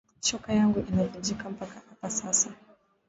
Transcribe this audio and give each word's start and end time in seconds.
Shoka 0.21 0.53
yangu 0.53 0.79
ina 0.89 1.03
vunjika 1.03 1.49
paka 1.49 1.81
apa 1.91 2.09
sasa 2.09 2.49